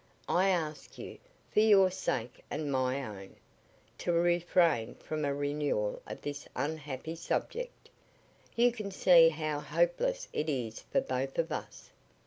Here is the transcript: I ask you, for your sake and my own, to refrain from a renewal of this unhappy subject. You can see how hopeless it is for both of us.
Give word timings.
I 0.27 0.49
ask 0.49 0.97
you, 0.97 1.19
for 1.51 1.59
your 1.59 1.91
sake 1.91 2.43
and 2.49 2.71
my 2.71 3.03
own, 3.03 3.35
to 3.99 4.11
refrain 4.11 4.95
from 4.95 5.23
a 5.23 5.31
renewal 5.31 6.01
of 6.07 6.23
this 6.23 6.47
unhappy 6.55 7.13
subject. 7.13 7.87
You 8.55 8.71
can 8.71 8.89
see 8.89 9.29
how 9.29 9.59
hopeless 9.59 10.27
it 10.33 10.49
is 10.49 10.79
for 10.79 11.01
both 11.01 11.37
of 11.37 11.51
us. 11.51 11.91